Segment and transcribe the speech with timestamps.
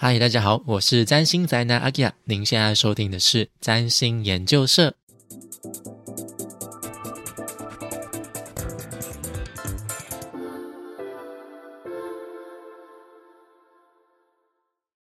[0.00, 4.94] 嗨，大家好，我是占星宅男阿基亚，您现在收听的是占星研究社。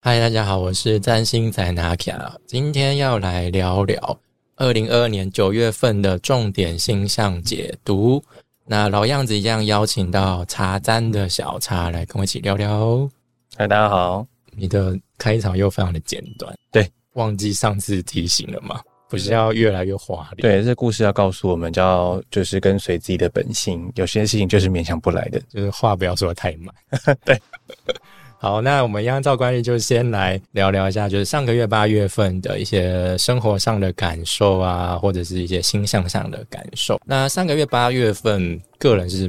[0.02, 4.20] 嗨，大家好，我是占星宅男阿基亚，今天要来聊聊
[4.56, 8.24] 二零二二年九月份的重点星象解读。
[8.68, 13.10] 那老样子一样，邀请到茶占的小茶来跟我一起聊聊。
[13.58, 14.28] 嗨，大家好。
[14.58, 18.80] 你的开场又非常的简短，对，忘记上次提醒了吗？
[19.08, 20.42] 不是要越来越华丽？
[20.42, 26.74] 对，这故事要告诉我们，叫就是跟随自己的本性，有些事情就是勉强不来的，就是话不要说的太满。
[27.24, 27.40] 对，
[28.40, 37.00] 好，那我们按照惯例，就先来聊聊一下，就是上个月八月份的一些生活上的感受啊，或者是一些星象上的感受。
[37.06, 39.28] 那上个月八月份，个人是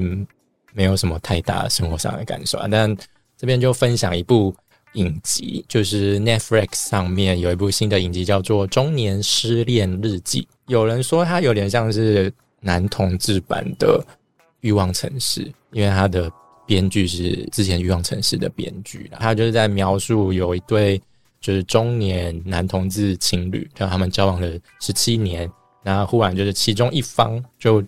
[0.73, 2.97] 没有什么太大生活上的感受啊，但
[3.37, 4.53] 这边就分享一部。
[4.97, 10.43] 影集就是 Netflix 上面有一部新的影集，叫做《中年失恋日记》。
[10.67, 14.05] 有人说它有点像是男同志版的
[14.61, 16.31] 《欲望城市》，因为它的
[16.67, 19.11] 编剧是之前《欲望城市》的编剧。
[19.19, 21.01] 他就是在描述有一对
[21.41, 25.51] 就是中年男同志情侣，然后他们交往了十七年，
[25.83, 27.83] 然后忽然就是其中一方就。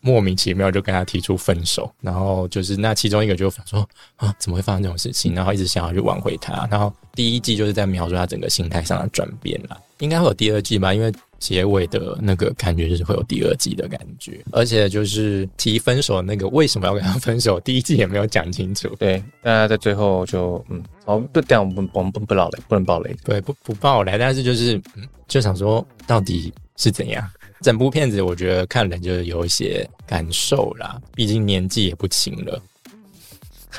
[0.00, 5.34] 莫名其妙就跟他提出分手，然后就是那其中一个就说啊，怎么会发生这种事情？
[5.34, 6.66] 然后一直想要去挽回他。
[6.70, 10.94] 然后第一季就是在描述他整个心态上的转变了，应该会有第二季吧？
[10.94, 18.88] 因为结尾的那个感觉就是会有第二季的感觉，而且就是提分手那个为什么要跟他分手，第一季也没有讲清楚。
[18.98, 24.80] 对，大家在最后就嗯，哦，不，这样我们我们不不爆雷，不能爆雷，对，不不爆雷，但是就是
[25.28, 27.28] 就想说到底是怎样。
[27.62, 32.62] 整部片子我觉得看人就是有一些感受啦，毕竟年纪也不轻了。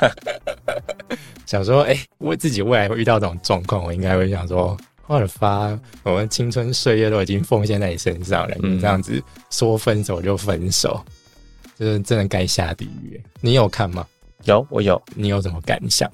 [1.46, 11.02] 想说，哎，我自己未来会遇到这种状况，我应该会想说，我的发，我们青春岁月都已经奉献在你身上了，你这样子说分手就分手，
[11.76, 13.20] 就是真的该下地狱。
[13.40, 14.06] 你有看吗？
[14.44, 15.00] 有，我有。
[15.14, 16.08] 你有什么感想？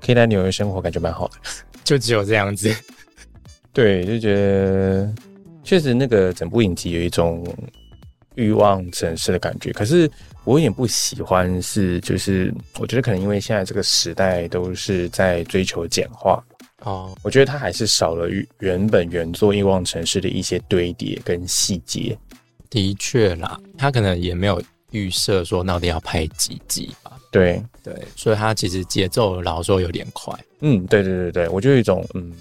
[0.00, 1.34] 可以在纽约生活，感觉蛮好的。
[1.84, 2.74] 就只有这样子。
[3.72, 5.14] 对，就觉得。
[5.64, 7.46] 确实，那个整部影集有一种
[8.34, 10.10] 欲望城市的感觉，可是
[10.44, 16.42] 我有点不喜欢，是就是我觉得可能因为现在这个时代都是在追求简化
[16.80, 18.28] 哦，我觉得它还是少了
[18.58, 22.18] 原本原作欲望城市的一些堆叠跟细节。
[22.68, 27.12] 的确啦，他可能也没有预设说到底要拍几集吧？
[27.30, 30.34] 对对，所以他其实节奏老说有点快。
[30.60, 32.32] 嗯，对对对对，我就有一种嗯。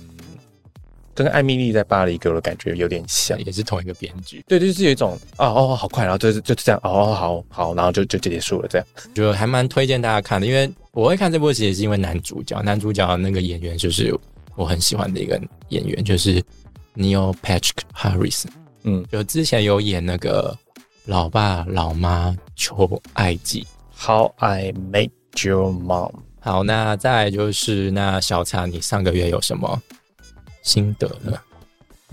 [1.14, 4.44] 跟艾米丽在巴黎给我的感觉有点像，也是同一个编剧。
[4.48, 10.48] 对，就是有一种哦哦，好快，然后就是就这样，哦好好，然后就就结束了，这样就还蛮推荐大家看的。
[10.48, 14.18] 因为我会看这部戏也是因为男主角，男主角那个演员就是
[14.56, 15.40] 我很喜欢的一个
[15.70, 16.42] 演员，就是
[16.96, 18.46] Neil Patrick Harris。
[18.84, 20.58] 嗯，就之前有演那个
[21.06, 23.68] 《老爸老妈求爱记》
[24.08, 25.12] ，How I Met
[25.44, 26.12] Your Mom。
[26.40, 29.82] 好，那再就是那小茶，你上个月有什么？
[30.62, 31.34] 心得呢？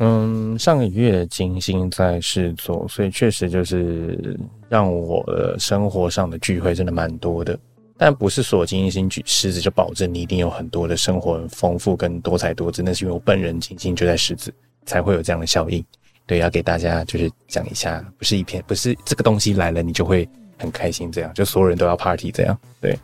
[0.00, 4.38] 嗯，上个月金星在狮座，所以确实就是
[4.68, 7.58] 让我的生活上的聚会真的蛮多的。
[7.96, 14.54] 但不是所金星举狮子就保证你一定有很多的生活丰富跟多彩多姿，那是因为我本人金星就在狮子，
[14.86, 15.84] 才会有这样的效应。
[16.24, 20.28] 对，要给大家就是讲一下，不是一片，不是这个东西来了你就会
[20.58, 22.56] 很开心，这样就所有人都要 party 这样。
[22.80, 22.96] 对，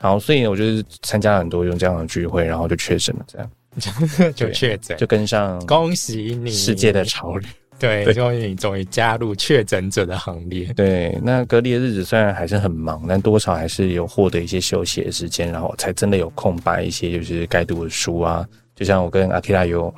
[0.00, 3.48] 然后所以我就是参加了很多用这样的聚会，然后就确诊了这样。
[4.34, 7.48] 就确诊，就跟上，恭喜你世界的潮流。
[7.78, 10.70] 对，恭喜你终于加入确诊者的行列。
[10.74, 18.46] 对，那隔离的日子虽然还是很忙，但多少还是有获得一些休息的时间，然后才真的有空把一些就是该读的书啊。
[18.76, 19.94] 就像我跟阿 k 拉有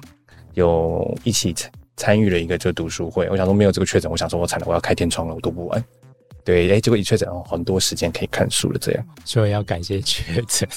[0.54, 5.84] 有一起参参与了一个就读书会，我想说没有这个确诊，我想说我惨了，我要开天窗了，我读不完。
[6.44, 9.04] 对，哎，结果一确诊，很多时间可以看书了，这样。
[9.24, 10.68] 所以要感谢确诊。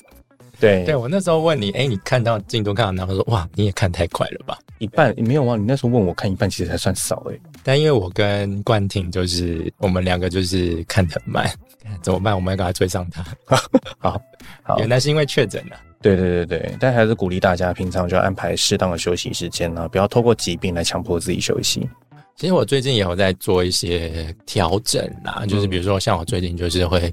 [0.59, 3.05] 对，对我那时候问你，哎，你看到进度看到哪？
[3.05, 4.57] 我说，哇，你也看太快了吧？
[4.79, 5.55] 一半没有啊？
[5.55, 7.39] 你那时候问我看一半，其实还算少哎。
[7.63, 11.49] 但因为我跟冠廷就是我们两个就是看很慢，
[12.01, 12.35] 怎么办？
[12.35, 13.23] 我们要赶快追上他。
[13.97, 14.21] 好，
[14.63, 15.77] 好，原来是因为确诊了。
[16.01, 21.89] 对对对对，但还是鼓励大家平常就要安排适当的休息时间呢，不要透过疾病来强迫自己休息。
[22.35, 27.11] 其实我最近也有在做一些调整啦，就是比如说像我最近就是会。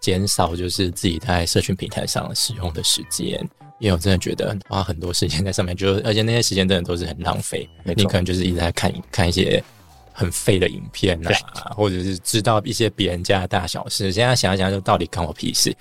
[0.00, 3.38] 减少就是自己在社群平台上使用的时间，
[3.78, 7.68] 因为我真的觉得花很多时间在上面，就而且那些时间真的都是很浪费。
[7.84, 9.62] 你可能就是一直在看看一些
[10.12, 14.10] 很废的影片啊，或者是知道一些别人家的大小事。
[14.12, 15.74] 现在想一想，就到底关我屁事？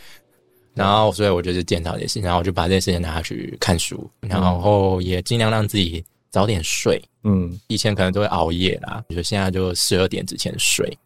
[0.75, 7.01] 然后所以我就是检讨这些事情，然后我就把这些时间拿去看书，然后也尽量让自己早点睡。
[7.23, 10.97] 嗯以前可能都会熬夜啦，就现在就十二点之前睡，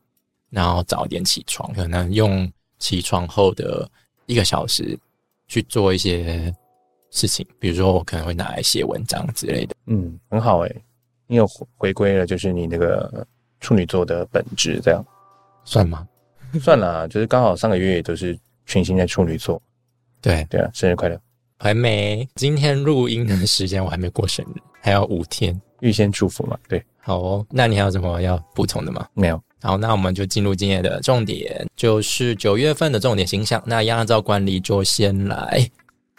[0.52, 2.52] 然后早点起床，可能用
[2.84, 3.90] 起床后的
[4.26, 5.00] 一个小时
[5.48, 6.54] 去做一些
[7.12, 9.74] 事情，比如说我可能会拿来写文章之类的。
[9.86, 10.84] 嗯，很好诶、
[11.28, 13.26] 你有回回归了，就是你那个
[13.62, 15.02] 处女座的本质，这样
[15.64, 16.06] 算吗？
[16.62, 19.62] 算了啊，就是刚好上个月也都是群星在处女座，
[20.22, 21.18] 对，对啊，生日快乐，
[21.58, 22.28] 还没。
[22.36, 25.58] 今天录音的时间我还没过生日，还有五天。
[25.80, 29.06] 预先祝福嘛，对，好哦，那你还有什么要补充的吗？
[29.14, 33.64] 没有，好，那我们就进入今天的重点，就是九月份的重点形象。
[33.66, 35.66] 那一样按照惯例，就先来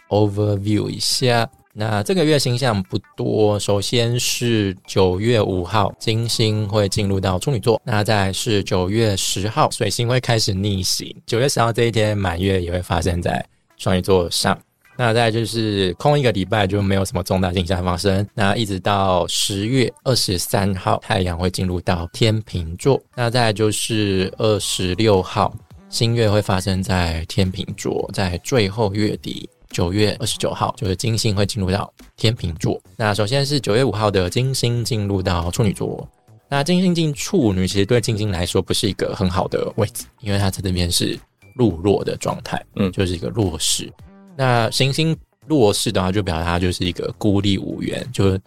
[0.09, 1.47] overview 一下。
[1.71, 7.79] 那这个月星象不多，首先是九月五号，金星会进入到处女座。
[7.85, 11.15] 那再来是九月十号，水星会开始逆行。
[11.27, 13.45] 九月十号这一天，满月也会发生在
[13.77, 14.57] 双鱼座上。
[14.97, 23.01] 那再就是空一个礼拜就没有什么重大现象发生，那一直到十月二十三号，太阳会进入到天秤座。
[23.15, 25.53] 那再就是二十六号，
[25.89, 29.49] 新月会发生在天秤座，在最后月底。
[29.71, 32.81] 九月二十九号，就是金星会进入到天秤座。
[32.95, 36.07] 那首先是九月五号的金星进入到处女座。
[36.47, 41.19] 那金星进处女，其实对金星来说不是一个很好的位置，因为它在这边是
[41.55, 43.91] 入弱的状态，嗯就是一个弱势。
[44.37, 45.15] 那行星
[45.47, 48.41] 弱势的话，就表达就是一个孤立无援，就是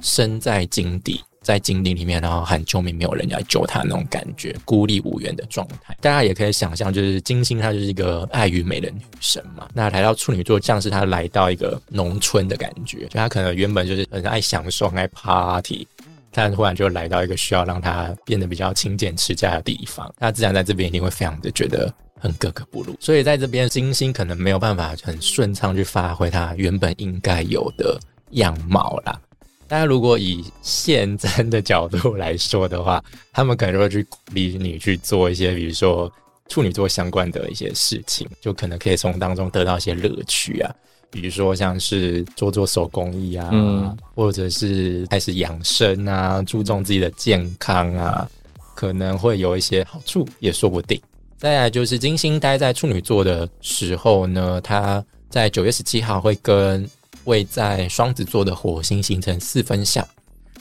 [0.00, 5.96] 身在井底，在井底里面，然后喊救命，没有人来救他那种感觉，孤立无援的状态。
[6.00, 9.68] 大家也可以想象，就是金星她就是一个爱与美的女神嘛。
[9.74, 15.86] 那来到处女座，像是她来到一个农村的感觉，就她可能原本就是很爱享受、很爱 party。
[16.32, 22.94] 但忽然就来到一个需要让她变得比较勤俭持家的地方，那自然在这边一定会非常的觉得很格格不入。
[23.00, 27.98] 所以在这边，金星可能没有办法很顺畅去发挥它原本应该有的
[28.32, 29.20] 样貌啦。
[29.66, 33.02] 大家如果以现在的角度来说的话，
[33.32, 36.12] 他们可能就会去鼓励你去做一些，比如说
[36.48, 40.74] 处女座相关的一些事情，就可能可以从当中得到一些乐趣啊。
[41.12, 48.28] 比如说像是做做手工艺啊，嗯或者是开始养生啊，注重自己的健康啊，
[48.74, 51.00] 可能会有一些好处，也说不定。
[51.40, 56.86] 再来就是金星待在处女座的时候呢，它在九月十七号会跟
[57.24, 60.06] 位在双子座的火星形成四分相。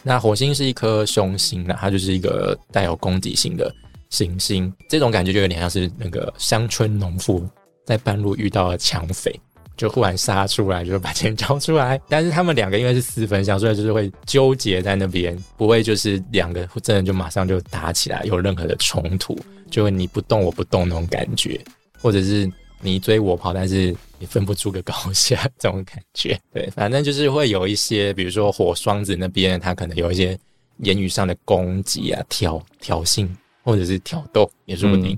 [0.04, 3.70] 那火星是一颗凶星那，它就是一个带有攻击性的
[4.10, 7.46] 行星，这种感觉就有点像是那个乡村农夫
[7.86, 9.38] 在半路遇到了抢匪，
[9.80, 11.98] 就忽然杀出来，就是把钱交出来。
[12.10, 19.40] 但是他们两个因为是私分相，所以就是会纠结在那边，不会就是两个真的就马上就打起来，有任何的冲突，
[19.72, 21.58] 就会你不动我不动那种感觉，
[22.02, 26.38] 或者是你追我跑，但是你分不出个高下这种感觉。
[26.54, 30.38] 对，反正就是会有一些，比如说火双子那边，他可能有一些
[30.80, 33.26] 言语上的攻击啊、挑挑衅
[33.64, 35.18] 或者是挑逗，也说不定。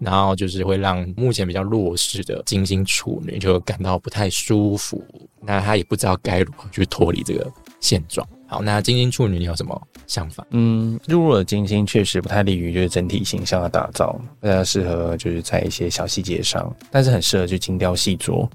[0.00, 5.04] 然后就是会让目前比较弱势的金星处女就感到不太舒服，
[5.40, 7.50] 那他也不知道该如何去脱离这个
[7.80, 8.26] 现状。
[8.46, 10.46] 好，那金星处女你有什么想法？
[10.50, 18.48] 嗯，入弱的金星确实不太利于就是整体形象的打造，不太适合就是在一些小细节上，但是很适合去精雕细琢。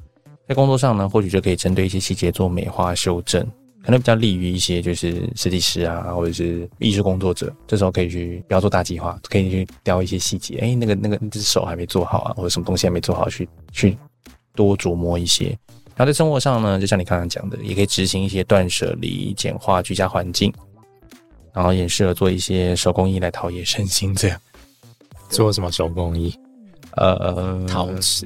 [0.47, 3.47] 在工作上呢，或许就可以针对一些细节做美化修正，
[3.83, 10.57] 可能比较利于一些就是设计师啊，或者是艺术工作者，这时候可以去不要做大计划，可以去雕一些细节。
[10.60, 13.98] 哎，那个那个那只手还没做好啊，或者什么东西还没做好，去去
[14.55, 15.48] 多琢磨一些。
[15.96, 20.51] 然后在生活上呢，就像你刚刚讲的，也可以执行一些断舍离、简化居家环境，
[21.53, 24.15] 然后也适合做一些手工艺来陶冶身心。
[24.15, 24.39] 这样，
[25.29, 26.34] 做什么手工艺？
[26.96, 28.25] 呃，陶瓷。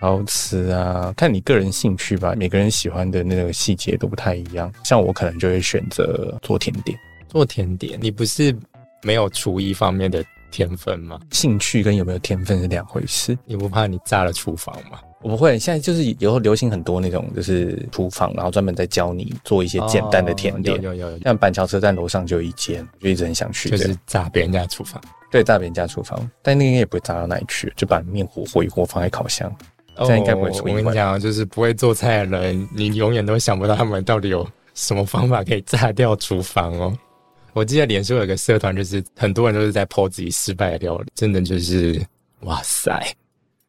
[0.00, 2.34] 陶瓷啊，看你个人兴趣吧。
[2.34, 4.72] 每个人喜欢的那个细节都不太一样。
[4.82, 6.98] 像我可能就会选择做甜点。
[7.28, 8.56] 做甜点，你不是
[9.02, 11.20] 没有厨艺方面的天分吗？
[11.30, 13.36] 兴趣跟有没有天分是两回事。
[13.44, 14.98] 你不怕你炸了厨房吗？
[15.22, 20.78] 我不会，现在就是以后流行很多那种，就是厨房，然后专门在教你做一些简单的甜点。
[20.78, 23.68] 哦有有有有，像板桥车站楼上就有一间，我就一直很想去。
[23.68, 24.98] 就是炸别人家的厨房。
[25.30, 29.54] 对，炸别人家厨房，但那个应该也不会炸到哪里去，就把面糊和一和放在烤箱。
[29.98, 36.96] 这样应该不会出意外哦我跟你讲，就是不会做菜的人，你永远都想不到他们到底有什么方法可以炸掉厨房哦。
[37.52, 42.00] 我记得脸书有个社团，就是很多人都是在 po 自己失败的料理，真的就是
[42.42, 43.04] 哇塞，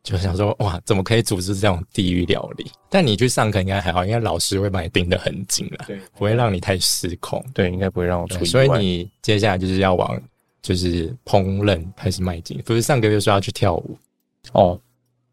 [0.03, 2.71] 就想说哇，怎么可以组织这种地狱料理？
[2.89, 7.43] 但你去上课应该还好，因为老师会把你盯得很紧了，对，不会让你太失控。
[7.55, 8.45] 对，应该不会让我出意外。
[8.45, 10.21] 所以你接下来就是要往
[10.61, 13.97] 就是烹饪开始迈进，不是上个月说要去跳舞，
[14.53, 14.79] 哦，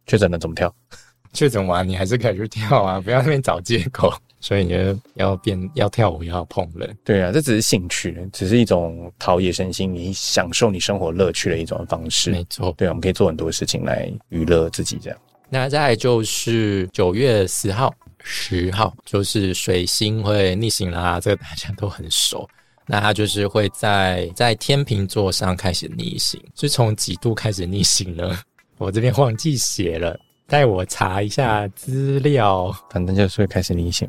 [0.09, 0.75] 确诊了怎么跳？
[1.33, 4.13] 确诊完你还是可以去跳啊， 不要那边找借口。
[4.41, 6.97] 所以你就要变要跳舞，要碰人。
[7.05, 12.31] 对啊，这只是兴趣，只是一种陶冶身心、你享受你生活乐趣的一种方式。
[12.31, 15.19] 没错，对，我们可以做很多事情来娱乐自己，这样。
[15.51, 22.49] 那再就是九月十号、十号，就是水星会逆行啦，这个大家都很熟。
[22.87, 28.39] 那它就是会在在天秤座上开始逆行，是从几度开始逆行呢？
[28.79, 32.75] 我这边忘记写了，带我查一下资料。
[32.91, 34.09] 反正就是会开始逆行。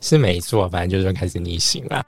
[0.00, 2.04] 是没错，反正就是开始逆行啦。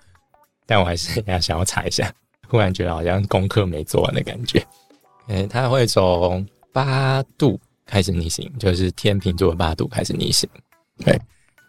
[0.67, 2.13] 但我还是要想要查一下，
[2.49, 4.65] 忽然觉得好像功课没做完的感觉。
[5.29, 10.49] 嗯，它会从八度开始逆行，就是天平座的八度开始逆行，
[11.05, 11.19] 对。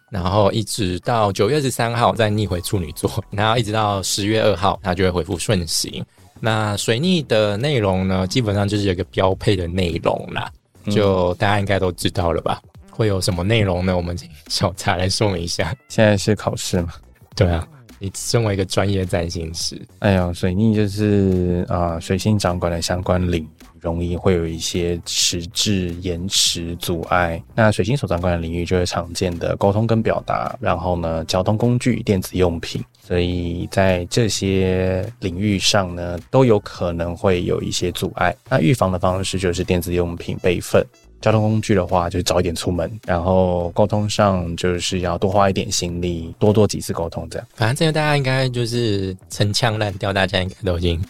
[0.10, 6.01] 然后一直到九月十三号再逆回处女座，然后一直到十月二号，它就会恢复顺行。
[6.39, 10.51] 那水逆的内容呢，基本上就是有一个标配的内容啦，
[10.86, 12.62] 就大家应该都知道了吧。
[12.89, 13.96] 会有什么内容呢？
[13.96, 15.75] 我们请小茶来说明一下。
[15.88, 16.94] 现在是考试嘛？
[17.36, 17.67] 对啊，
[18.00, 23.48] 你身为一个专业占星师，哎呀，水逆就是啊，水星掌管的相关领域
[23.79, 27.39] 容易会有一些迟滞、延迟、阻碍。
[27.53, 38.36] 那水星所掌管的领域就是常见的沟通跟表达，然后呢，交通工具、电子用品，所以在这些领域上呢，都有可能会有一些阻碍。
[38.50, 40.86] 那预防的方式就是电子用品备份。
[41.20, 47.48] 交通工具的话，就早一点出门，然后沟通上就是要多花一点心力，多做几次沟通，这样。
[47.56, 51.02] 反正这个大家应该就是陈腔滥调，大家应该都已经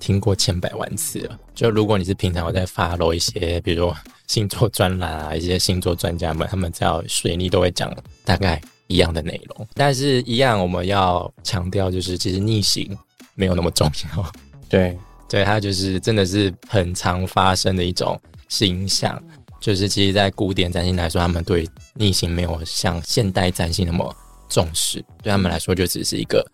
[0.00, 1.38] 听过千百万次了。
[1.54, 3.92] 就如果你是平常我在发露一些，比如
[4.26, 7.94] 星座专栏啊，一些星座专家们，他们只要水逆都会讲
[8.24, 8.60] 大概
[8.92, 12.96] 一样的内容，但是一样我们要强调，就是其实逆行
[13.34, 14.32] 没有那么重要。
[14.68, 19.20] 对，对，它就是真的是很常发生的一种形象。
[19.60, 24.12] 就是其实，在古典占星来说，他们对逆行没有像现代占星那么
[24.48, 26.44] 重视，对他们来说，就只是一个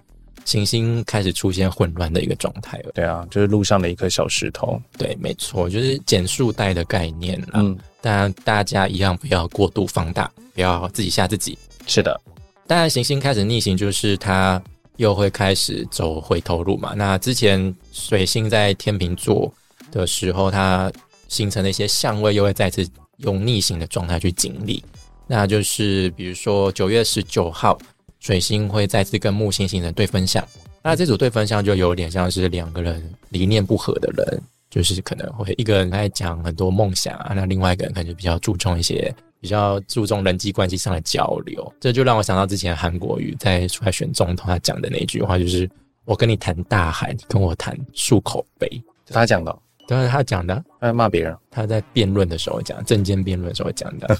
[0.45, 2.91] 行星开始出现混乱的一个状态了。
[2.95, 4.79] 对啊，就是路上的一颗小石头。
[4.99, 7.49] 对，没错，就是减速带的概念了。
[7.55, 11.59] 嗯，但大家一样不要过度放大，不要自己吓自己。
[11.89, 12.21] 是的，
[12.67, 14.63] 当然，行星开始逆行，就是它
[14.97, 16.93] 又会开始走回头路嘛。
[16.95, 19.53] 那之前水星在天秤座
[19.91, 20.93] 的时候，它
[21.29, 24.85] 形成的一些相位又会再次用逆行的状态去经历，
[25.27, 27.79] 那就是比如说九月十九号，
[28.21, 30.47] 水星会再次跟木星形成对分相，
[30.83, 34.43] 那这组对分相就有点像是两个人理念不合的人，
[34.83, 45.69] 就是可能会一个人在讲很多梦想啊，那另外一个人可能就比较注重一些比较注重人际关系上的交流，这就让我想到之前韩国瑜在出来选总统他讲的那句话，就是
[46.05, 49.59] 我跟你谈大海，你跟我谈漱口杯，他讲的。
[49.89, 51.35] 都是他讲的，他在骂别人。
[51.51, 54.19] 他在辩论的时候讲，政见辩论的时候讲的。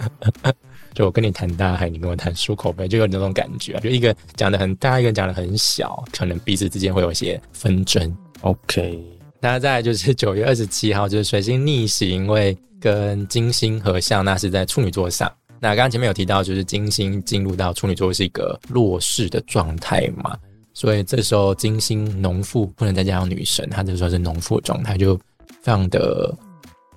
[0.92, 3.80] 就我跟你谈大海，你跟我谈漱口杯，就有那种感觉。
[3.80, 8.14] 就一个讲的很大，一个讲的很小，可能彼此之间会有一些纷争。
[8.42, 9.02] OK，
[9.40, 15.30] 那再就是九月二十七号，就是水星逆行会跟金星合相，那是在处女座上。
[15.58, 20.36] 那刚刚前面有提到，就是金星进入到处女座是一个弱势的状态嘛。
[20.72, 26.34] 所以这时候金星农妇不能再加上女神，她这时候是农妇状态，就非常的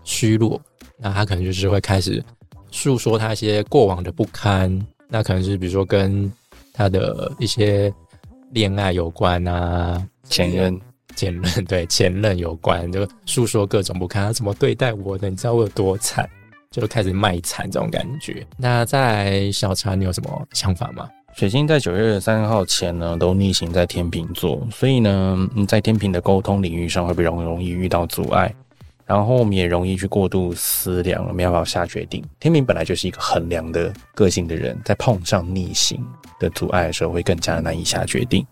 [0.03, 0.61] 虚弱。
[0.97, 2.23] 那她可能就是会开始
[2.71, 6.31] 诉说她一些过往的不堪，那可能是比如说跟
[6.71, 7.93] 她的一些
[8.51, 10.79] 恋爱有关啊，前任、
[11.15, 16.29] 前任对前任有关，就诉说各种不堪，他怎么对待我的，你知道我有多惨，
[16.71, 18.45] 就开始卖惨这种感觉。
[18.57, 21.07] 那在小茶，你有什么想法吗？
[21.35, 28.53] 水星在九月三号前呢，都逆行在天秤座，所以呢，在天平的沟通领域上会比较容易遇到阻碍，
[29.03, 32.23] 然后我们也容易去过度思量，没办法下决定。
[32.39, 35.99] 天平本来就是一个衡量的个性的人，在碰上逆行
[36.39, 38.45] 的阻碍的时候，会更加难以下决定。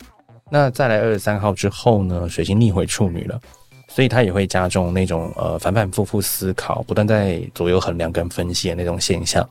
[0.53, 3.39] 那再来二十三号之后呢，水星逆回处女了，
[3.87, 9.49] 所以它也会加重那种呃反反复复思考，不断在左右衡量跟分析的那种现象。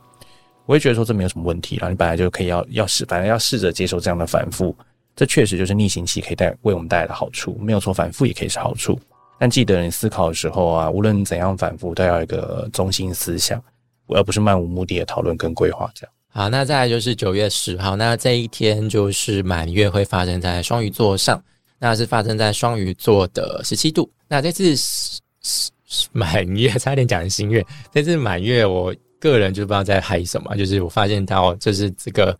[0.67, 4.75] 我也觉得说这没有什么问题啦，你本来就可以要要试，反正要试着接受这样的反复，
[5.15, 8.97] 这确实就是逆行期可以带为我们带来的好处，没有错，反复也可以是好处。
[9.39, 13.59] 但记得你思考的时候啊，无论怎样反复，都要有一个中心思想，
[14.09, 16.13] 而不是漫无目的的讨论跟规划这样。
[16.31, 21.41] 好，那再来就是九月十号，那这一天就是满月会发生在双鱼座上，
[21.77, 24.09] 那是发生在双鱼座的十七度。
[24.27, 24.73] 那这次
[26.11, 28.93] 满月 差点讲新月，这次满月我。
[29.21, 32.35] 个人就不知道在嗨什么，就是我发现到就是这个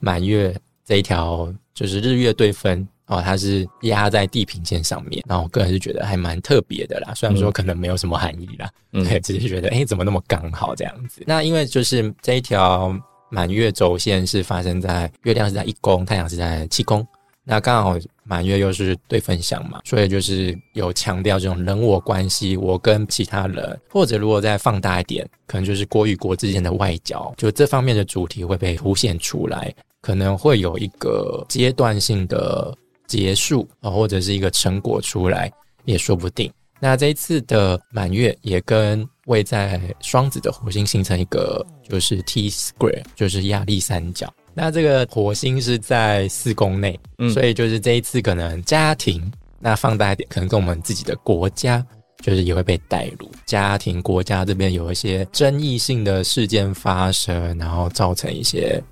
[0.00, 7.12] 满月这一条就是日月对分哦，它是压在地平线上面，然后我个人是觉得还蛮特别的啦。
[7.14, 11.22] 虽然说可能没有什么含义啦， 对，只是觉得哎，怎么那么刚好这样子？
[11.26, 12.98] 那因为就是这一条
[13.32, 17.04] 满月轴线是发生在月亮是在一宫，太阳是在七宫，
[17.42, 32.76] 那刚好满月又是对分享嘛，所以就是有强调这种人我关系，我跟其他人，或者如果再放大一点，可能就是国与国之间的外交，就这方面的主题会被凸显出来，可能会有一个阶段性的。
[33.08, 35.52] 结束啊，或者是一个成果出来
[35.84, 36.50] 也说不定。
[36.80, 44.32] 那这一次的满月也跟位在双子的火星形成一个就是 T square，就是压力三角。
[44.54, 46.98] 那这个火星是在四宫内，
[47.32, 51.84] 所以就是这一次可能家庭，那放大一点，可能跟我们自己的国家
[52.20, 58.82] 就是也会被带入家庭国家这边有一些争议性的事件发生，然后造成一些。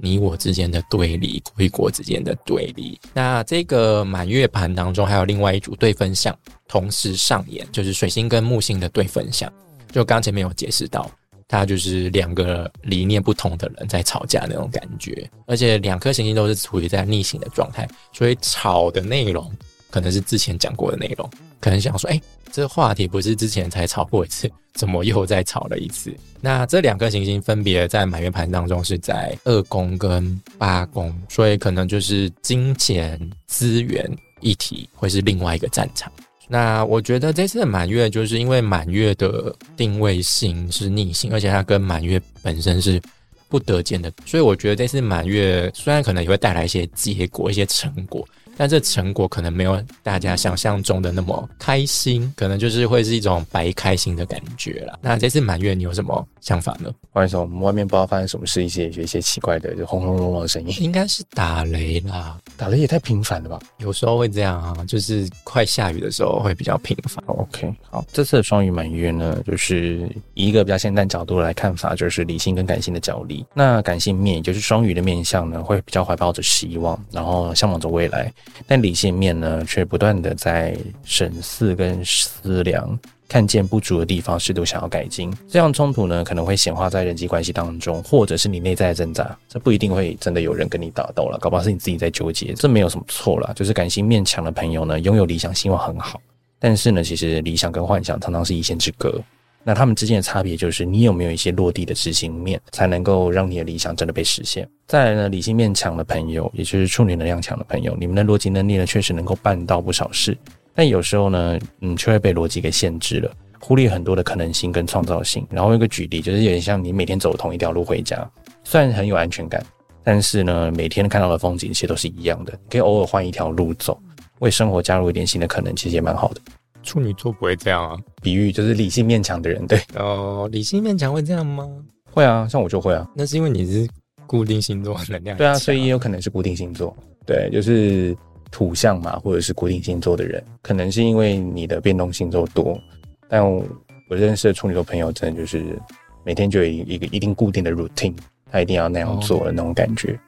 [0.00, 2.96] 你我之间的对立，国与国之间的对立。
[3.12, 6.32] 那这个满月盘当中，还有另外一组对分相
[6.68, 9.52] 同时上演，就是水星跟木星的对分相。
[9.90, 11.10] 就刚前面有解释到，
[11.46, 19.50] 它就是两个理念不同的人在吵架那种感觉，而且两颗行星都是处于在逆行的状态，所以吵的内容
[19.90, 21.28] 可能是之前讲过的内容，
[21.60, 22.20] 可能想说，哎。
[22.50, 26.10] 这话题不是之前才吵过一次，怎么又再吵了一次？
[26.40, 36.10] 那这两颗行星分别在满月盘当中是在二宫跟八宫，所以可能就是金钱资源议题会是另外一个战场。
[36.48, 43.00] 那我觉得这次的满月就是因为满月的定位性是逆行，而且它跟满月本身是
[43.48, 48.26] 不得见的，所以我觉得这次满月虽然可能也会带来一些结果、一些成果。
[48.58, 54.98] 但这成果可能没有大家想象中的那么开心，可能就是会是一种白开心的感觉了。
[55.00, 56.90] 那这次满月你有什么想法呢？
[57.12, 62.36] 不好意思，我们外面不知道发生什么事，一些有一些奇怪的就轰隆隆隆的声音，应该是打雷啦。
[62.56, 63.60] 打雷也太频繁了吧？
[63.78, 67.22] 有时候会这样啊，就是快下雨的时候会比较频繁。
[67.26, 73.46] OK，好，这次的双鱼满月呢，就是以一个比较现代角度来看法，就是理性跟感性的角力。
[73.54, 78.32] 那感性面，也就是双鱼的面相呢，会比较怀抱着希望，然后向往着未来。
[78.66, 85.32] 但理性面呢，却不断的在审视跟思量，看见不足的地方，试图想要改进。
[85.48, 89.36] 这样冲突呢，可能会显化在人际关系当中，或者是你内在的挣扎。
[89.48, 92.52] 这不一定会真的有人跟你打斗了，搞不好是你自己在纠结。
[92.54, 96.20] 这没有什么错啦，就是感性面强的朋友呢，拥有理想希望很好，
[96.58, 99.22] 但是呢，其实理想跟幻想常常是一线之隔。
[99.68, 104.66] 那他们之间的差别就是，你有没有一些落地的执行面，才能够让你的理想真的被实现。
[104.86, 110.34] 再来呢，理性面强的朋友，也就是处女能量强的朋友，你们的逻辑能力呢，确实能够办到不少事，
[110.74, 115.46] 但有时候呢，嗯，却会被逻辑给限制了，忽略很多的可能性跟创造性。
[115.50, 118.26] 然后一个举例，就是有点像你每天走同一条路回家，
[118.64, 119.62] 虽然很有安全感，
[120.02, 124.00] 但是呢，每天看到的风景其实都是一样的，可以偶尔换一条路走，
[124.38, 126.40] 为生活加入一点新的可能，其实也蛮好的。
[126.88, 131.68] 处女座不会这样啊，比喻就是理性面强的人，对哦，理性面强会这样吗？
[132.10, 133.86] 会啊，像我就会啊，那是因为你是
[134.26, 136.96] 固定星座能量，对啊，所以也有可能是固定星座，
[137.26, 138.16] 对，就是
[138.50, 142.80] 土象嘛，或者是固定星座的人，可能是因为你的变动星座多，
[143.28, 143.62] 但我
[144.08, 145.78] 认识的处女座朋友，真的就是
[146.24, 148.14] 每天就有一个一定固定的 routine，
[148.50, 150.18] 他一定要那样做的那种感觉。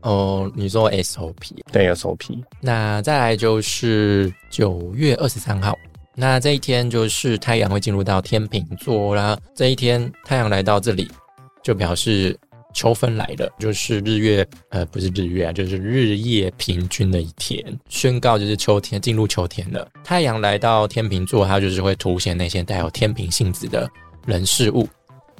[0.00, 1.34] 哦，你说 SOP，
[1.72, 2.42] 对，SOP。
[2.60, 5.76] 那再来就是九月二十三号。
[6.20, 9.38] 那这一天就是太阳会进入到天秤座啦。
[9.54, 11.08] 这一天太阳来到这里，
[11.62, 12.36] 就表示
[12.74, 19.88] 秋分来了，就是日月呃不是日月啊，就是日夜平均的一天，宣告就是秋天进入秋天了。
[20.02, 23.88] 太阳来到天秤座，它就是会凸显那些带有天平性质的
[24.26, 24.88] 人事物，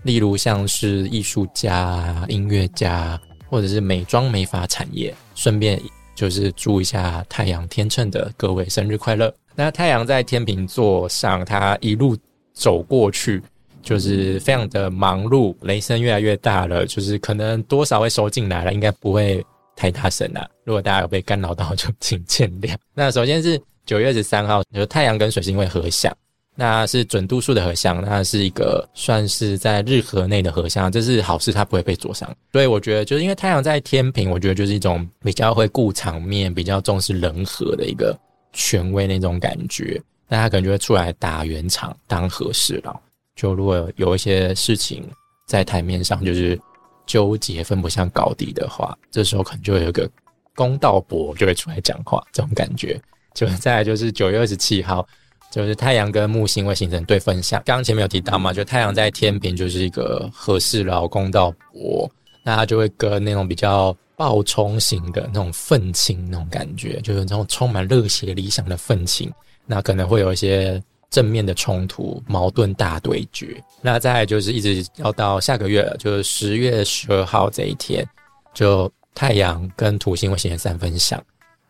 [0.04, 5.12] 例如像是艺术家、音乐家，或者是美妆美发产业。
[5.34, 5.80] 顺便
[6.14, 9.34] 就是祝一下太阳天秤的各位生日快乐。
[9.60, 12.16] 那太阳在天秤座上，它一路
[12.52, 13.42] 走过去，
[13.82, 19.44] 就是非常的忙碌，雷声越来越大了，就是可能多少会收进来了，应该不会
[19.74, 20.48] 太大声了。
[20.62, 22.72] 如果大家有被干扰到，就请见谅。
[22.94, 26.16] 那首先是九月十三号，就太阳跟水星会合相，
[26.54, 32.32] 那是准度数的合相，那是一个算是在日合内的合相，这是好事，它不会被灼伤。
[32.52, 38.16] 所以我觉得，就是因为太阳在天平，我觉得就是一种比较会顾场面、比较重视人和的一个。
[38.58, 43.00] 权威那种感觉，那他可能就会出来打圆场当和事佬。
[43.36, 45.08] 就如果有一些事情
[45.46, 46.60] 在台面上就是
[47.06, 50.10] 纠结分不向高低的话，这时候可能就会有个
[50.56, 53.00] 公道伯就会出来讲话，这种感觉。
[53.32, 55.06] 就再来就是九月二十七号，
[55.52, 57.62] 就是太阳跟木星会形成对分相。
[57.64, 62.10] 刚刚前面有提到嘛，就太阳在天平就是一个和事佬、公道伯，
[62.42, 69.32] 那他就会跟那种比较爆冲型的那种愤青那种感觉，就是那种充满热血理想的愤青。
[69.64, 73.62] 那可能会有一些正面的冲突、矛盾大对决。
[73.80, 78.04] 那再就是一直要到下个月，就是十月十二号这一天，
[78.52, 81.22] 就太阳跟土星会形成三分相。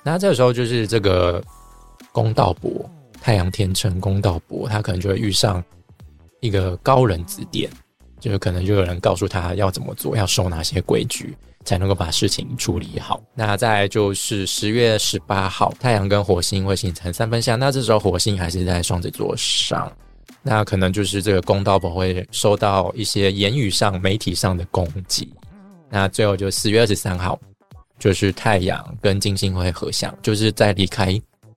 [0.03, 1.43] 那这个时候就是这个
[2.13, 2.89] 公道伯，
[3.21, 5.63] 太阳天秤公道伯，他可能就会遇上
[6.41, 7.71] 一个高人指点，
[8.19, 11.37] 就是可能就有人告诉他要怎么做，要守哪些规矩。
[11.69, 13.23] 才能够把事情处理好。
[13.35, 17.59] 那再就是十月十八号，太阳跟火星会形成三分相。
[17.59, 19.93] 那这时候火星还是在双子座上，
[20.43, 25.31] 那可能就是这个公道婆会受到一些言语上、媒体上的攻击。
[25.91, 27.39] 那最后就四月二十三号，
[27.99, 31.09] 就是太阳跟金星会合相，就是在离开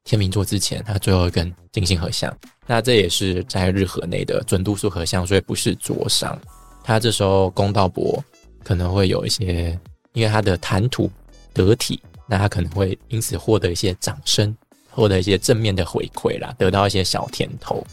[0.04, 2.36] 天秤座之前，它最后跟金星合相。
[2.68, 6.38] 那这也是在日河内的准度数合相，所以不是灼伤。
[6.84, 8.22] 他这时候公道伯
[8.62, 9.80] 可能会有一些。
[10.14, 11.10] 因为他的谈吐
[11.54, 14.56] 得体，那他可能会因此获得一些掌声，
[14.90, 17.86] 获得一些正面的回馈啦，得到一些小甜头。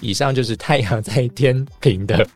[0.00, 2.26] 以上就是太阳在天平的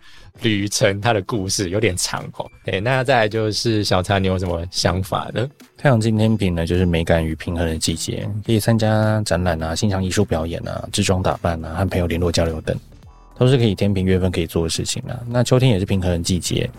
[0.40, 2.50] 旅程，它的故事有点长哦。
[2.66, 5.46] 哎，那再来就是小茶，你有什么想法呢？
[5.76, 12.78] 太阳进天平呢，就是美感与平衡的季节，可以参加展览啊、欣赏艺术表演啊、制装打扮啊、和朋友联络交流等，
[13.36, 15.20] 都是可以天平月份可以做的事情啊。
[15.26, 16.70] 那秋天也是平衡的季节。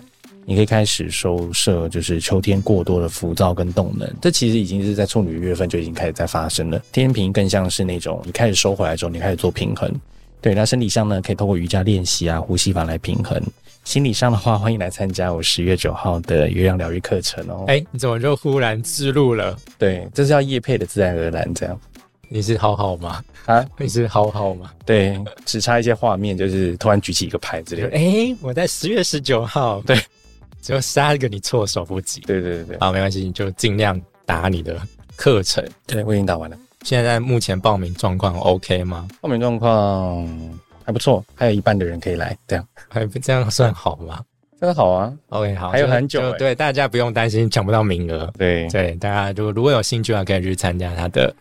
[0.50, 6.82] 你可以开始收摄，就是秋天过多的浮躁跟动能，这其实已经是在处女月份就已经开始在发生了。
[6.92, 9.94] 天平更像是那种你开始收回来之后，你开始做平衡。
[10.42, 13.40] 对，那身体上呢，可以透过瑜伽练习啊、呼吸法来平衡。
[13.84, 17.66] 心理上的话，欢迎来参加我十月九号的月亮疗愈课程哦。
[17.68, 19.56] 哎，你怎么就忽然自录了？
[19.78, 21.80] 对，这是要叶配的，自然而然这样。
[22.28, 23.24] 你是好好吗？
[23.46, 24.72] 啊，你是好好吗？
[24.84, 27.88] 对，只差一些画面，就是突然举起一个牌子。
[27.94, 29.80] 哎，我在十月十九号。
[29.86, 29.96] 对。
[30.62, 32.22] 就杀一个你措手不及。
[32.22, 34.80] 对对对对，好，没关系，你就尽量打你的
[35.16, 35.64] 课程。
[35.88, 36.58] 对，我已经打完了。
[36.84, 39.08] 现在目前报名状况 OK 吗？
[39.22, 40.28] 报名状况
[40.86, 44.24] 还不错，还有一半的人可以来，这样还这样算好吗？
[44.60, 45.14] 这样好啊。
[45.30, 46.32] OK，好，还有很久。
[46.38, 48.32] 对，大家不用担心抢不到名额。
[48.38, 51.34] 对对，大家如果如果有兴趣的话，可以去参加他的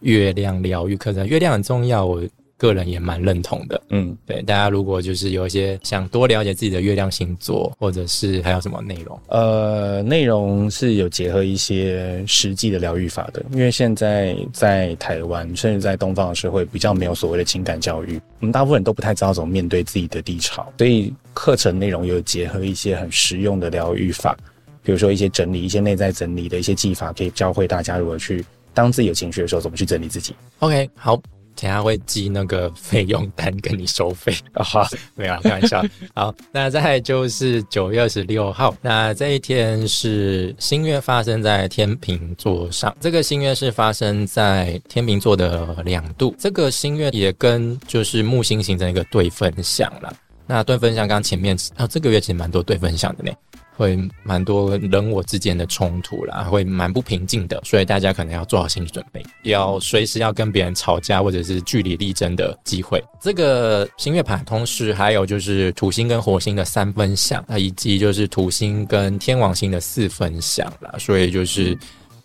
[0.00, 1.26] 月亮疗愈课程。
[1.26, 2.22] 月亮很重要，我。
[2.56, 24.36] 个人也蛮认同的，嗯，对，大家如果就是有一些想多了解自己的月亮星座，或者是还有什么内容，呃，内容是有结合一些实际的疗愈法的，因为现在在台湾，甚至在东方的社会，比较没有所谓的情感教育，我们大部分人都不太知道怎么面对自己的低潮，所以课程内容有结合一些很实用的疗愈法，
[24.82, 30.34] 比如说一些整理、一些内在整理的一些技法，可以教会大家如何去当自己有情绪的时候，怎么去整理自己。
[30.60, 31.20] OK，好。
[31.56, 34.64] 等下会寄那个费用单跟你收费啊，
[35.14, 35.84] 没有开玩笑。
[36.14, 42.94] 好，那再就是九月二十六号，那这一天是新月发生在天平座上。
[43.00, 50.12] 这个新月是发生在天平座的两度，这个新月也跟就是木星形成一个对分相了。
[50.46, 53.32] 那对分相刚前面啊，这个月其实蛮多对分相的呢。
[53.76, 63.02] 会蛮多人我之间的冲突啦，会蛮不平静的，所以大家可能要做好心理准备，要随时要跟别人吵架或者是据理力争的机会。
[63.20, 71.76] 这个星月盘同时还有就是土星跟火星的三分相，以及就是土星跟天王星的四分相啦，所以就是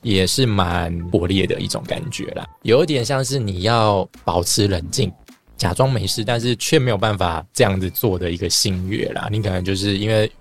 [0.03, 5.11] 也是蛮火烈的一种感觉啦，有点像是你要保持冷静，
[5.57, 10.31] 假装没事，但是却没有办法这样子做的一个星月啦，你可能就是因为。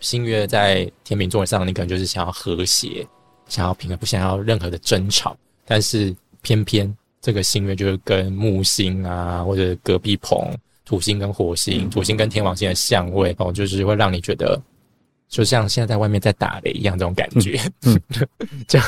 [0.00, 3.06] 新月在天秤座上，你可能就是想要和谐，
[3.46, 5.36] 想要平衡，不想要任何的争吵。
[5.66, 10.38] 但是偏偏这个新月就是跟木星啊，或者隔壁棚
[10.84, 14.58] 土星跟火星、土星跟天王星的相位哦，就是会让你觉得，
[15.28, 17.60] 就像现在在外面在打雷一样这种感觉。
[17.82, 18.00] 嗯，
[18.66, 18.80] 就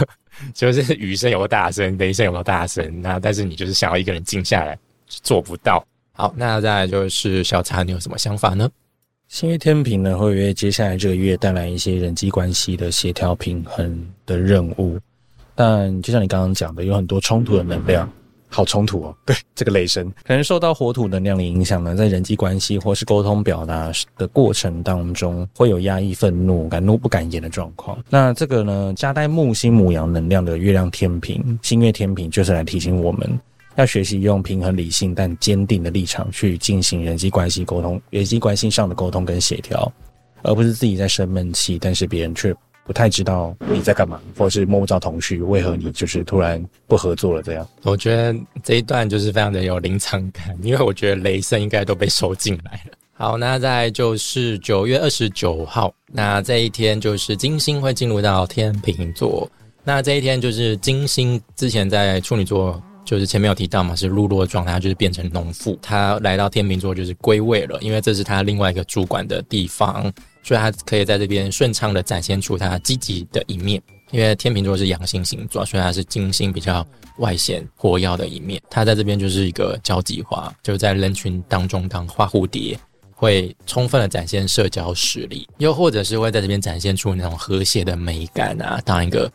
[0.55, 5.85] 就是雨声有多大声，雷声有多大声，那但是你就是想要一个人静下来，做不到。
[6.13, 8.71] 好，那再来就是小茶，你有什么想法呢？
[9.31, 14.99] 星月天平呢，会为接下来这个月带来一些人际关系的协调平衡的任务，
[15.55, 18.11] 但就像你刚刚讲的，有很多冲突的能量，
[18.49, 19.15] 好冲突哦。
[19.25, 27.97] 对，这个雷声可能受到火土能量的影响呢，在人际关系或是沟通表达的过程当中，会有压抑、愤怒、敢怒不敢言的状况。
[28.11, 33.41] 那这个呢，加带木星母羊能量的月亮天平，星月天平就是来提醒我们。
[33.81, 39.91] 要学习用平衡、理性但坚定的立场去进行人际关系沟通、人际关系上的沟通跟协调，
[40.43, 47.43] 而不是自己在生闷气，但是别人却不太知道你在干嘛，或是摸不着头绪，为何你就是突然不合作了？
[47.43, 52.99] 这样，我觉得这一段就是非常的有临场感，因为我觉得雷声应该都被收进来了。
[53.15, 59.51] 好，那再就是九月二十九号，那这一天就是金星会进入到天秤座。
[59.83, 65.79] 那这一天就是金星之前在处女座，就是前面有提到嘛，是入落状态，就是变成农妇。
[65.83, 73.83] 他来到天秤座就是归位了，因为这是他另外一个主管的地方，所以他可以在这边顺畅的展现出他积极的一面。
[74.11, 76.85] 因为天秤座是阳性星座，所以它是金星比较
[77.19, 78.61] 外显活跃的一面。
[78.69, 82.79] 他在这边就是一个交际花，就在人群当中当花蝴蝶。
[83.13, 89.31] 会充分的展现社交实力，又或者是会在这边展现出那种和谐的美感啊，当一个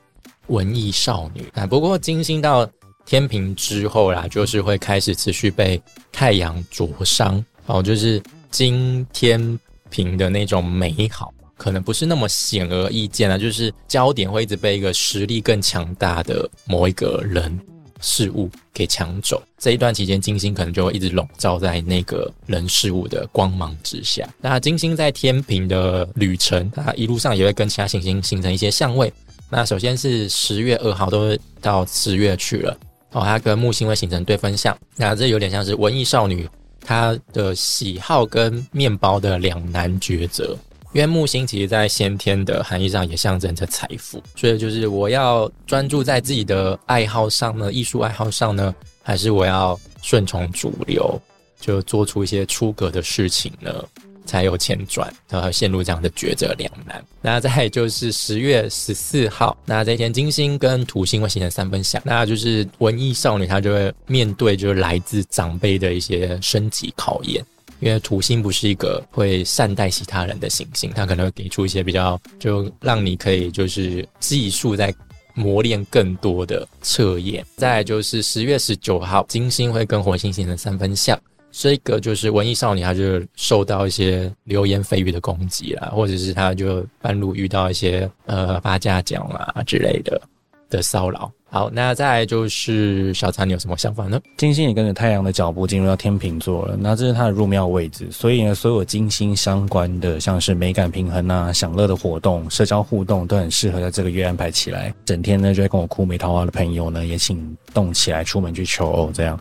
[0.47, 1.67] 文艺少女啊。
[1.67, 2.67] 不过金星到
[3.05, 17.59] 天平之后啦，就是会开始持续被太阳灼伤哦，就是金天平的那种美好，可能不是那么显而易见啊，就是焦点会一直被一个实力更强大的某一个人。
[18.01, 24.27] 事物给抢走，这一段期间，金星可能就会一直笼罩在那个人事物的光芒之下。
[24.41, 29.11] 那金星在天平的旅程，它一路上也会跟其他行星形成一些相位。
[29.49, 32.77] 那首先是十月二号，都到十月去了
[33.15, 34.77] 哦，它跟木星会形成对分相。
[34.97, 36.47] 那这有点像是文艺少女
[36.81, 40.55] 她的喜好跟面包的两难抉择。
[40.91, 48.73] 因为木星其实在先天的含义上也象征着财富，所以就是我要专注在自己的爱好上呢，艺术爱好上呢，
[49.03, 51.21] 还是我要顺从主流，
[51.59, 53.83] 就做出一些出格的事情呢，
[54.25, 57.03] 才有钱赚，然后陷入这样的抉择两难。
[57.21, 67.43] 那再就是十月十四号，那这一天金星跟土星会形成三分相，那就是文艺少女她就会面对就是来自长辈的一些升级考验。
[67.81, 74.95] 因为土星不是一个会善待其他人的行星，它可能会给出一些比较就让你可以就是技术在
[75.33, 77.45] 磨练更多的测验。
[77.57, 81.19] 再就是十月十九号，金星会跟火星形成三分相，
[81.57, 90.21] 这个就是文艺少女，她就受到一些流言蜚语的攻击啦，或者是她就半路遇到一些呃八家奖啊之类的
[90.69, 91.31] 的骚扰。
[91.49, 94.19] 好，那再来就是小茶，你有什么想法呢？
[94.35, 104.93] 金星也跟着太阳的脚步进入到天秤座了，那这是它的入庙位置，所以呢，所有金星相关的，像是美感平衡啊、享乐的活动、社交互动，都很适合在这个月安排起来。
[105.05, 109.39] 整天呢，就会跟我哭没桃花的朋友呢，也请动起来出门去求偶，这样。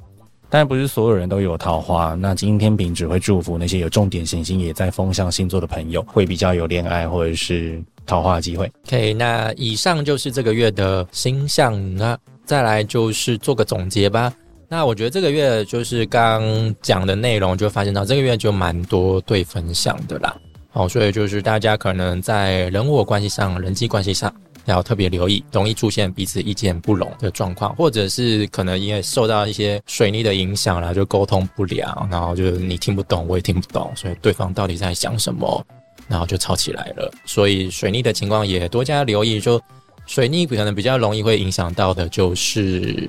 [0.55, 7.83] 但不是所有人都有桃花，那今天平只会祝福那些有重点行星也在风象星座的朋友，会比较有恋爱或者是。
[8.07, 8.71] 桃花机会。
[8.87, 14.33] OK，那以上就是这个月的星象，那再来就是做个总结吧。
[14.69, 16.43] 那我觉得这个月就是刚
[16.83, 20.37] 讲的内容，就发现到这个月就蛮多对分享的啦。
[20.71, 24.33] 好，所以就是大家可能在人我关系上、人际关系上
[24.67, 35.65] 要特别留意，容易出现彼此意见不拢的状况，或者是可能因为受到一些水逆的影响啦，就沟通不良，然后就是你听不懂，我也听不懂，所以对方到底在想什么？
[36.07, 39.41] 然后就吵起来了，所以水逆的情况也多加留意。
[39.41, 39.59] 就
[40.07, 43.09] 水逆可能比较容易会影响到的，就是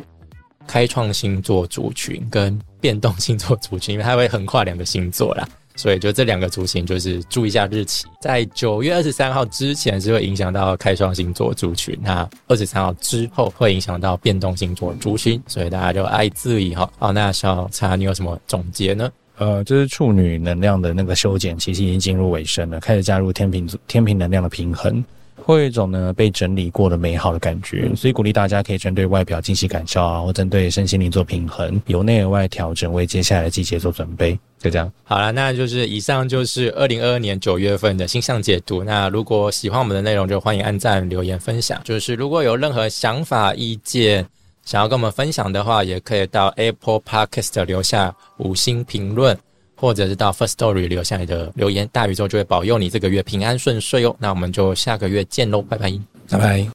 [0.65, 5.45] 开创星座族群跟变动星座族群，因为它会横跨两个星座啦。
[5.75, 16.89] 所以就这两个族群，就是注意一下日期，在九月二十三号之前是会影响到开创星座族群，那二十三号之后会影响到变动星座族群，所以大家就爱自意哈。
[16.97, 19.11] 好，那小茶你有什么总结呢？
[19.37, 25.03] 呃，就是处女能量的那个修剪，其实已经进入尾声了，开始加入天平天平能量的平衡，
[25.45, 27.89] 会有一种呢被整理过的美好的感觉。
[27.95, 34.37] 所以鼓励大家可以针对外表精细感受啊，或针对身心灵做平衡，由内而外调整，为接下来的季节做准备。
[34.57, 38.83] 就这样，好了，那就是以上就是二零二二年九月份的星象解读。
[38.83, 41.79] 那如果喜欢我们的内容，就欢迎按赞、留言、分享。
[41.83, 44.25] 就是如果有任何想法、意见。
[44.63, 49.37] 想要跟我们分享的话，也可以到 Apple Podcast 留下五星评论，
[49.85, 54.15] 或者是到 First Story 留下你的留言，大宇宙就会保佑你这个月平安顺遂哦。
[54.17, 55.93] 那我们就下个月见喽，拜拜，
[56.27, 56.67] 拜拜。